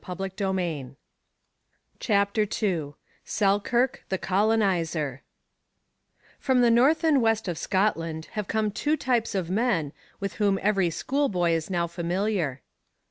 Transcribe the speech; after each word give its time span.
CHAPTER 1.99 2.43
II 2.49 2.93
SELKIRK, 3.23 4.03
THE 4.09 4.17
COLONIZER 4.17 5.21
From 6.39 6.61
the 6.61 6.71
north 6.71 7.03
and 7.03 7.21
west 7.21 7.47
of 7.47 7.55
Scotland 7.59 8.25
have 8.31 8.47
come 8.47 8.71
two 8.71 8.97
types 8.97 9.35
of 9.35 9.51
men 9.51 9.93
with 10.19 10.37
whom 10.41 10.57
every 10.63 10.89
schoolboy 10.89 11.51
is 11.51 11.69
now 11.69 11.85
familiar. 11.85 12.63